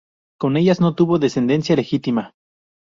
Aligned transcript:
Con 0.39 0.57
ellas 0.57 0.81
no 0.81 0.95
tuvo 0.95 1.19
descendencia 1.19 1.75
legítima. 1.75 2.33